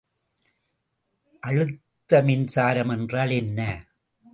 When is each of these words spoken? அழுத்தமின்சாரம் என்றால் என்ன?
அழுத்தமின்சாரம் 1.43 2.91
என்றால் 2.97 3.29
என்ன? 3.29 3.59